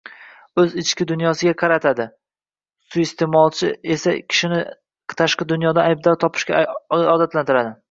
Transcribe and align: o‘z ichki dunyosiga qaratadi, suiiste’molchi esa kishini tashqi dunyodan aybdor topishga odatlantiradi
o‘z 0.61 0.71
ichki 0.83 1.05
dunyosiga 1.11 1.53
qaratadi, 1.61 2.07
suiiste’molchi 2.95 3.71
esa 3.97 4.15
kishini 4.33 4.65
tashqi 5.23 5.49
dunyodan 5.55 5.93
aybdor 5.93 6.21
topishga 6.27 6.67
odatlantiradi 7.01 7.75